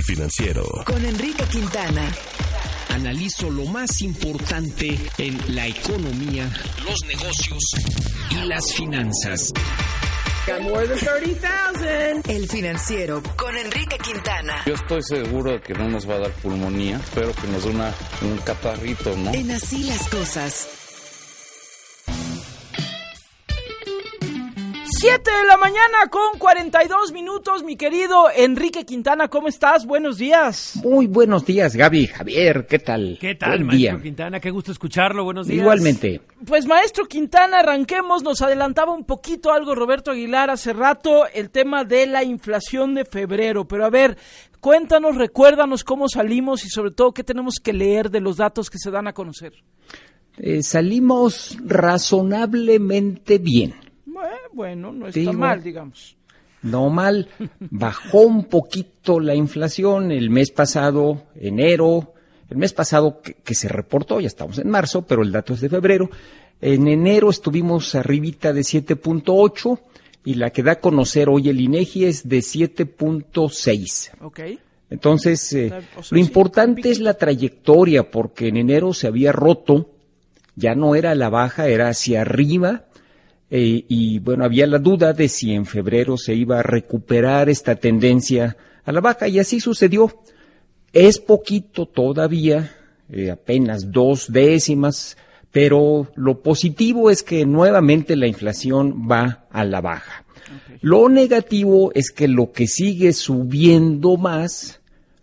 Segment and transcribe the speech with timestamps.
[0.00, 0.64] El financiero.
[0.86, 2.10] Con Enrique Quintana.
[2.88, 6.50] Analizo lo más importante en la economía,
[6.86, 7.58] los negocios
[8.30, 9.52] y las finanzas.
[12.26, 14.62] El financiero con Enrique Quintana.
[14.64, 17.70] Yo estoy seguro de que no nos va a dar pulmonía, espero que nos dé
[17.70, 19.34] una, un catarrito, ¿no?
[19.34, 20.79] En así las cosas.
[25.00, 29.86] 7 de la mañana con 42 minutos, mi querido Enrique Quintana, ¿cómo estás?
[29.86, 30.78] Buenos días.
[30.84, 33.16] Muy buenos días, Gaby, Javier, ¿qué tal?
[33.18, 34.02] ¿Qué tal, Buen maestro día.
[34.02, 34.40] Quintana?
[34.40, 35.62] Qué gusto escucharlo, buenos días.
[35.62, 36.20] Igualmente.
[36.44, 41.84] Pues maestro Quintana, arranquemos, nos adelantaba un poquito algo Roberto Aguilar hace rato, el tema
[41.84, 44.18] de la inflación de febrero, pero a ver,
[44.60, 48.76] cuéntanos, recuérdanos cómo salimos y sobre todo qué tenemos que leer de los datos que
[48.76, 49.54] se dan a conocer.
[50.36, 53.89] Eh, salimos razonablemente bien.
[54.52, 56.16] Bueno, no está Digo- mal, digamos.
[56.62, 62.12] No mal, bajó un poquito la inflación el mes pasado, enero,
[62.50, 65.62] el mes pasado que, que se reportó, ya estamos en marzo, pero el dato es
[65.62, 66.10] de febrero.
[66.60, 69.80] En enero estuvimos arribita de 7.8
[70.24, 74.10] y la que da a conocer hoy el INEGI es de 7.6.
[74.20, 74.40] Ok.
[74.90, 79.32] Entonces, eh, O sea, lo sí, importante es la trayectoria, porque en enero se había
[79.32, 79.88] roto,
[80.56, 82.84] ya no era la baja, era hacia arriba,
[83.50, 87.74] eh, y bueno, había la duda de si en febrero se iba a recuperar esta
[87.74, 90.22] tendencia a la baja, y así sucedió.
[90.92, 92.76] Es poquito todavía,
[93.10, 95.16] eh, apenas dos décimas,
[95.50, 100.24] pero lo positivo es que nuevamente la inflación va a la baja.
[100.80, 104.80] Lo negativo es que lo que sigue subiendo más,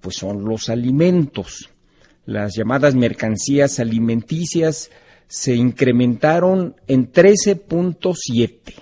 [0.00, 1.70] pues son los alimentos.
[2.26, 4.90] Las llamadas mercancías alimenticias
[5.30, 8.74] se incrementaron en 13.7.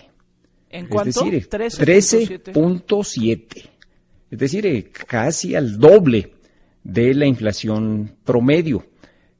[0.71, 1.23] ¿En cuánto?
[1.23, 2.55] decir, 13.7.
[2.55, 3.71] 13.7.
[4.31, 6.33] Es decir, eh, casi al doble
[6.83, 8.87] de la inflación promedio.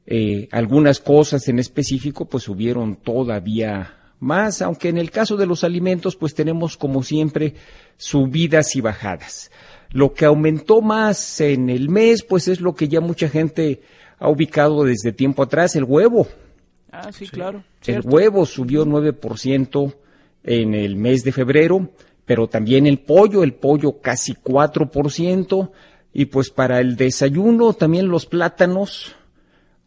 [0.05, 5.63] Eh, algunas cosas en específico pues subieron todavía más, aunque en el caso de los
[5.63, 7.55] alimentos pues tenemos como siempre
[7.97, 9.49] subidas y bajadas.
[9.89, 13.81] Lo que aumentó más en el mes pues es lo que ya mucha gente
[14.19, 16.27] ha ubicado desde tiempo atrás, el huevo.
[16.91, 17.63] Ah, sí, claro.
[17.85, 19.95] El huevo subió 9%
[20.43, 21.91] en el mes de febrero,
[22.25, 25.71] pero también el pollo, el pollo casi 4%,
[26.13, 29.15] y pues para el desayuno también los plátanos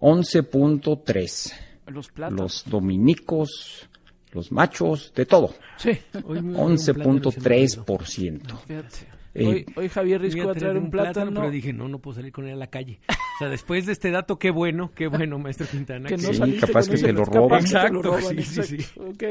[0.01, 1.53] 11.3.
[1.87, 2.41] Los plátanos.
[2.41, 3.89] Los dominicos,
[4.33, 5.91] los machos, de todo, Sí.
[6.25, 7.85] Hoy me voy a un plátano, se me olvidó.
[7.85, 9.22] 11.3%.
[9.35, 11.41] Eh, hoy, hoy Javier Risco va a traer un plátano.
[11.41, 13.01] pero dije, no, no puedo salir con él a la calle.
[13.09, 16.07] O sea, después de este dato, qué bueno, qué bueno, maestro Quintana.
[16.09, 17.49] que no Sí, saliste capaz que te lo roban.
[17.63, 18.75] lo Exacto, roban, sí, sí, sí.
[18.75, 19.03] exacto.
[19.09, 19.23] Ok.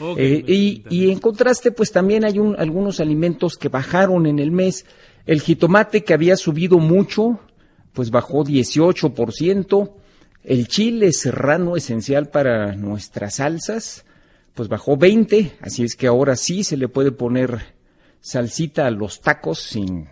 [0.00, 4.38] Ok, Eh, y, y en contraste, pues también hay un- algunos alimentos que bajaron en
[4.38, 4.86] el mes.
[5.26, 7.38] El jitomate que había subido mucho,
[7.92, 9.92] pues bajó 18%.
[10.44, 14.04] El chile serrano esencial para nuestras salsas,
[14.54, 15.52] pues bajó 20.
[15.60, 17.60] Así es que ahora sí se le puede poner
[18.22, 20.08] salsita a los tacos sin,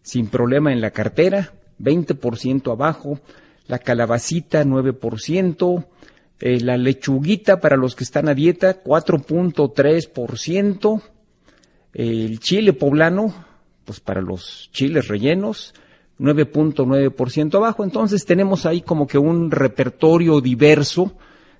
[0.00, 3.20] sin problema en la cartera, 20% abajo,
[3.66, 5.86] la calabacita 9%,
[6.40, 11.02] eh, la lechuguita para los que están a dieta 4.3%,
[11.92, 13.34] el chile poblano,
[13.84, 15.74] pues para los chiles rellenos
[16.18, 21.16] 9.9% abajo, entonces tenemos ahí como que un repertorio diverso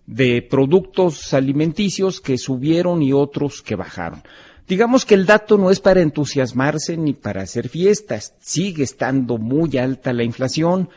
[0.06, 4.22] de productos alimenticios que subieron y otros que bajaron.
[4.69, 9.78] Digamos que el dato no es para entusiasmarse ni para hacer fiestas, sigue estando muy
[9.78, 10.88] alta la inflación.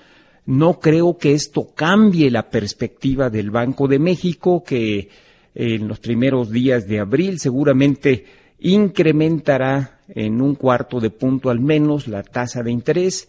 [0.47, 5.09] No creo que esto cambie la perspectiva del Banco de México, que
[5.53, 8.25] en los primeros días de abril seguramente
[8.59, 13.27] incrementará en un cuarto de punto al menos la tasa de interés,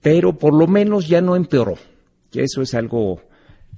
[0.00, 1.76] pero por lo menos ya no empeoró.
[2.32, 3.20] Eso es algo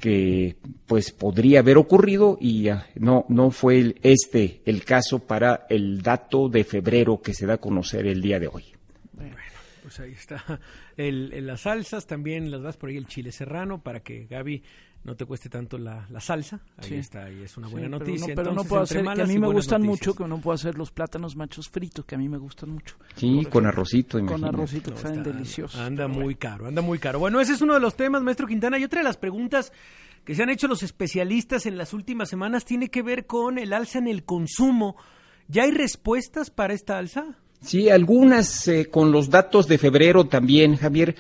[0.03, 6.49] que pues podría haber ocurrido y no no fue este el caso para el dato
[6.49, 8.65] de febrero que se da a conocer el día de hoy.
[9.83, 10.43] Pues ahí está.
[10.97, 14.63] El, el- las salsas también las das por ahí el chile serrano para que Gaby
[15.05, 16.61] no te cueste tanto la, la salsa.
[16.77, 16.95] Ahí Sí.
[16.95, 18.29] está, ahí es una Sí, buena pero noticia.
[18.29, 20.07] no- Pero no, puedo hacer, que a y mí me gustan noticias.
[20.09, 22.95] mucho, que no puedo hacer los plátanos machos fritos, que a mí me gustan mucho.
[23.17, 24.57] Sí, Por con arrocito, Con imagínate.
[24.57, 25.81] arrocito, que saben deliciosos.
[25.81, 26.39] Anda pero muy bueno.
[26.39, 27.19] caro, anda muy caro.
[27.19, 28.79] Bueno, ese es uno de los temas, maestro Quintana.
[28.79, 29.73] Y otra de las preguntas
[30.25, 33.73] que se han hecho los especialistas en las últimas semanas tiene que ver con el
[33.73, 34.95] alza en el consumo.
[35.49, 37.39] ¿Ya hay respuestas para esta alza?
[37.63, 41.15] Sí, algunas eh, con los datos de febrero también, Javier.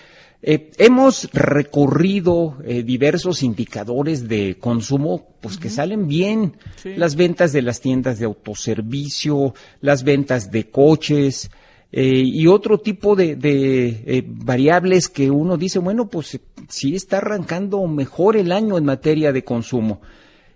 [0.44, 6.56] Eh, hemos recorrido eh, diversos indicadores de consumo, pues que salen bien.
[6.82, 6.94] Sí.
[6.96, 11.48] Las ventas de las tiendas de autoservicio, las ventas de coches,
[11.92, 17.86] eh, y otro tipo de, de variables que uno dice, bueno, pues sí está arrancando
[17.86, 20.00] mejor el año en materia de consumo.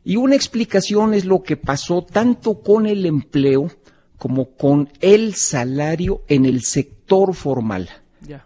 [0.03, 3.71] Y una explicación es lo que pasó tanto con el empleo
[4.19, 7.89] como con el salario en el sector formal.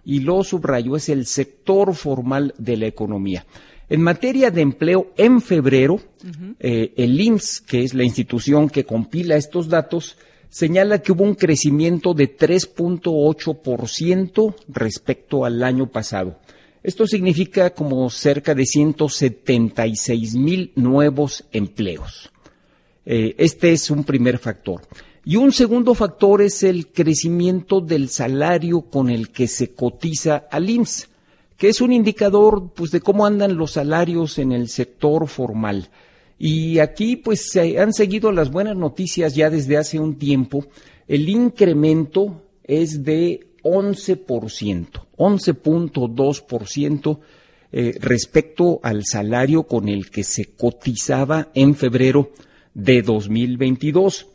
[0.04, 3.46] Y lo subrayo, es el sector formal de la economía.
[3.88, 5.98] En materia de empleo, en febrero,
[6.60, 10.16] eh, el IMSS, que es la institución que compila estos datos,
[10.48, 16.38] señala que hubo un crecimiento de 3.8% respecto al año pasado.
[16.82, 22.30] Esto significa como cerca de 176 mil nuevos empleos.
[23.04, 24.82] Eh, este es un primer factor.
[25.24, 30.70] Y un segundo factor es el crecimiento del salario con el que se cotiza al
[30.70, 31.08] IMSS,
[31.56, 35.90] que es un indicador pues, de cómo andan los salarios en el sector formal.
[36.38, 40.64] Y aquí pues se han seguido las buenas noticias ya desde hace un tiempo.
[41.06, 44.86] El incremento es de 11%,
[45.18, 47.18] 11.2%
[47.72, 52.30] eh, respecto al salario con el que se cotizaba en febrero
[52.72, 54.28] de 2022.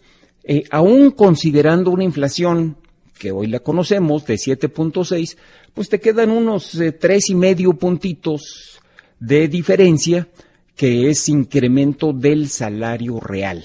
[0.48, 2.78] Eh, aún considerando una inflación
[3.18, 5.38] que hoy la conocemos de 7.6,
[5.74, 8.80] pues te quedan unos eh, tres y medio puntitos
[9.20, 10.28] de diferencia
[10.76, 13.64] que es incremento del salario real.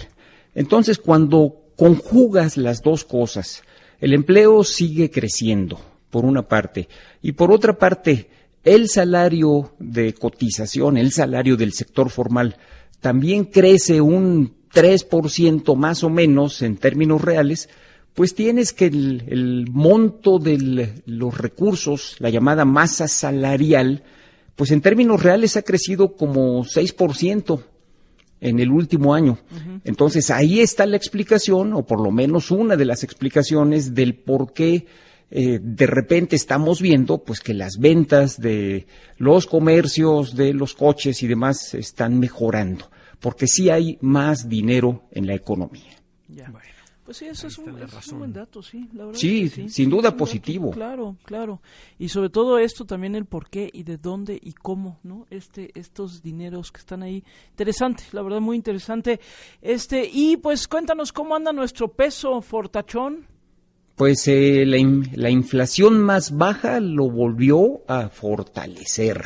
[0.54, 3.62] Entonces, cuando conjugas las dos cosas,
[4.00, 6.88] el empleo sigue creciendo, por una parte,
[7.20, 8.30] y por otra parte,
[8.64, 12.56] el salario de cotización, el salario del sector formal,
[13.00, 17.68] también crece un 3% más o menos en términos reales,
[18.14, 24.02] pues tienes que el, el monto de los recursos, la llamada masa salarial,
[24.56, 27.62] pues en términos reales ha crecido como 6%
[28.40, 29.38] en el último año.
[29.84, 34.52] Entonces ahí está la explicación, o por lo menos una de las explicaciones del por
[34.52, 34.86] qué
[35.30, 41.22] eh, de repente estamos viendo pues que las ventas de los comercios, de los coches
[41.22, 42.90] y demás están mejorando,
[43.20, 45.92] porque sí hay más dinero en la economía.
[46.28, 46.50] Ya.
[47.04, 48.88] Pues sí, eso, es un, eso es un buen dato, sí.
[48.92, 50.66] La verdad Sí, es que sin duda positivo.
[50.66, 51.60] dato, claro, claro.
[51.98, 55.26] Y sobre todo esto también el por qué y de dónde y cómo, ¿no?
[55.28, 57.24] Este, estos dineros que están ahí.
[57.50, 59.18] Interesante, la verdad muy interesante.
[59.60, 63.26] Este, y pues cuéntanos cómo anda nuestro peso fortachón.
[63.96, 69.20] Pues eh, la, in- la inflación más baja lo volvió a fortalecer.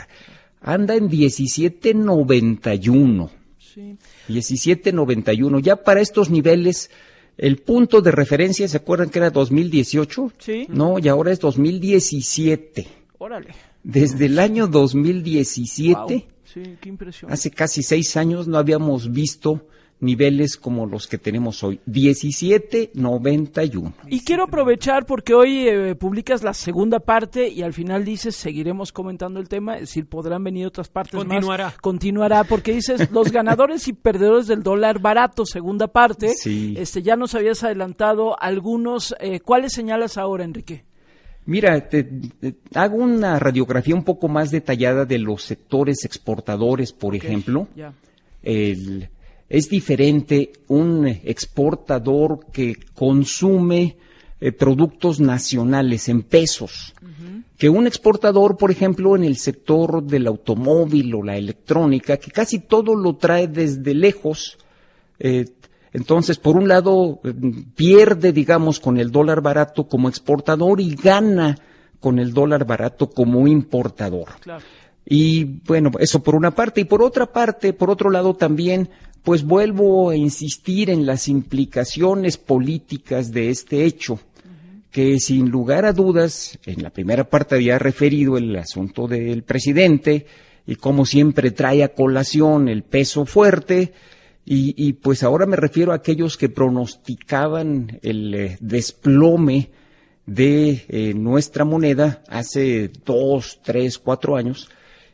[0.62, 3.28] Anda en 17.91.
[3.74, 3.96] Sí.
[4.28, 5.60] 17.91.
[5.60, 6.90] Ya para estos niveles,
[7.36, 10.32] el punto de referencia, ¿se acuerdan que era 2018?
[10.38, 10.66] Sí.
[10.68, 12.86] No, y ahora es 2017.
[13.18, 13.54] Órale.
[13.82, 16.08] Desde el año 2017, Guau.
[16.44, 17.32] Sí, qué impresión.
[17.32, 19.66] hace casi seis años, no habíamos visto
[20.00, 21.80] niveles como los que tenemos hoy.
[21.86, 23.92] 17.91.
[24.08, 28.92] Y quiero aprovechar porque hoy eh, publicas la segunda parte y al final dices seguiremos
[28.92, 31.64] comentando el tema, es decir, podrán venir otras partes Continuará.
[31.66, 31.78] más.
[31.78, 32.44] Continuará.
[32.44, 36.34] porque dices los ganadores y perdedores del dólar barato, segunda parte.
[36.34, 36.74] Sí.
[36.76, 39.14] Este, ya nos habías adelantado algunos.
[39.20, 40.84] eh, ¿Cuáles señalas ahora, Enrique?
[41.46, 47.14] Mira, te, te- hago una radiografía un poco más detallada de los sectores exportadores, por
[47.14, 47.68] ejemplo.
[47.76, 47.92] Ya.
[48.42, 49.08] El-
[49.54, 53.96] es diferente un exportador que consume
[54.40, 56.92] eh, productos nacionales en pesos
[57.56, 62.58] que un exportador, por ejemplo, en el sector del automóvil o la electrónica, que casi
[62.58, 64.58] todo lo trae desde lejos.
[65.20, 65.46] eh,
[65.92, 67.32] entonces, por un lado, eh,
[67.76, 71.56] pierde, digamos, con el dólar barato como exportador y gana
[72.00, 74.30] con el dólar barato como importador.
[74.40, 74.64] Claro.
[75.06, 76.80] Y bueno, eso por una parte.
[76.80, 78.90] Y por otra parte, por otro lado también,
[79.24, 84.20] pues vuelvo a insistir en las implicaciones políticas de este hecho,
[84.90, 90.26] que sin lugar a dudas, en la primera parte había referido el asunto del presidente
[90.66, 93.92] y como siempre trae a colación el peso fuerte.
[94.46, 99.70] Y, pues ahora me refiero a aquellos que pronosticaban el eh, desplome
[100.26, 104.68] de eh, nuestra moneda hace dos, tres, cuatro años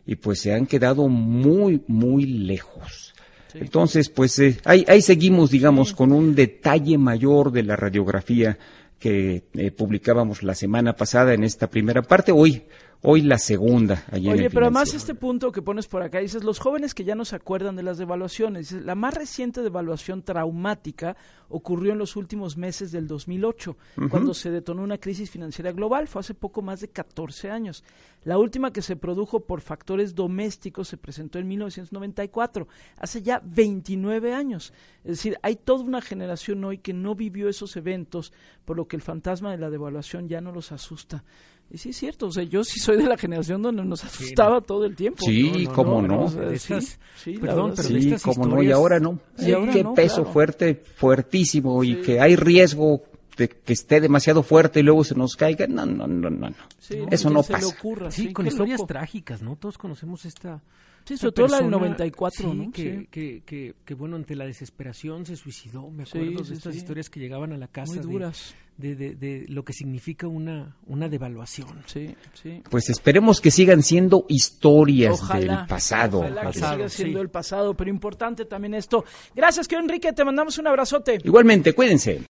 [0.04, 3.14] y pues se han quedado muy, muy lejos.
[3.54, 8.58] Entonces, pues eh, ahí, ahí seguimos, digamos, con un detalle mayor de la radiografía
[8.98, 12.32] que eh, publicábamos la semana pasada en esta primera parte.
[12.32, 12.62] Hoy,
[13.02, 14.04] hoy la segunda.
[14.12, 17.24] Oye, pero además este punto que pones por acá, dices, los jóvenes que ya no
[17.24, 18.70] se acuerdan de las devaluaciones.
[18.70, 21.16] Dices, la más reciente devaluación traumática
[21.48, 23.76] ocurrió en los últimos meses del 2008,
[24.10, 26.08] cuando se detonó una crisis financiera global.
[26.08, 27.84] Fue hace poco más de 14 años.
[28.22, 34.34] La última que se produjo por factores domésticos se presentó en 1994, hace ya 29
[34.34, 34.72] años.
[35.04, 38.32] Es decir, hay toda una generación hoy que no vivió esos eventos,
[38.64, 41.24] por lo que el fantasma de la devaluación ya no los asusta.
[41.72, 44.60] Y sí es cierto, o sea, yo sí soy de la generación donde nos asustaba
[44.60, 45.24] todo el tiempo.
[45.24, 46.24] Sí, cómo no.
[46.24, 48.02] O sea, De sí, estas- sí, perdón, pero sí.
[48.02, 49.20] Sí, como no, y ahora no.
[49.38, 50.32] Y Sí, ahora qué no, peso claro.
[50.32, 53.02] fuerte, fuertísimo, y que hay riesgo
[53.36, 55.66] de que esté demasiado fuerte y luego se nos caiga.
[55.66, 56.50] No, no, no, no.
[56.50, 56.54] no.
[56.78, 57.68] Sí, Eso no que se le pasa.
[57.78, 58.88] ocurra, Sí, con historias loco.
[58.88, 59.56] trágicas, ¿no?
[59.56, 60.60] Todos conocemos esta.
[61.04, 62.72] Sí, sobre todo la del persona, 94, sí, ¿no?
[62.72, 63.06] Que, Sí.
[63.10, 65.90] que, que, que, bueno, ante la desesperación se suicidó.
[65.90, 66.78] Me Sí, acuerdo sí, de estas sí.
[66.80, 68.54] historias que llegaban a la casa Muy duras.
[68.54, 71.82] De, de, de lo que significa una, una devaluación.
[71.86, 72.62] Sí, sí.
[72.68, 76.18] Pues esperemos que sigan siendo historias Ojalá, del pasado.
[76.20, 77.22] ojalá que siga siendo sí.
[77.22, 79.04] el pasado, pero importante también esto.
[79.34, 81.18] Gracias, que Enrique, te mandamos un abrazote.
[81.22, 82.18] Igualmente, cuídense.